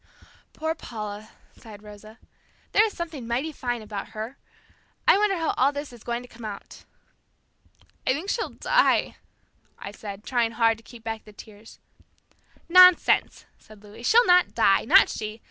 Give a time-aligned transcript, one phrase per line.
[0.53, 2.17] "Poor Paula!" sighed Rosa.
[2.71, 4.35] "There is something mighty fine about her.
[5.07, 6.85] I wonder how all this is going to come out."
[8.07, 9.17] "I think she'll die,"
[9.77, 11.77] I said, trying hard to keep back the tears.
[12.67, 14.85] "Nonsense," said Louis, "she'll not die!
[14.85, 15.39] Not she!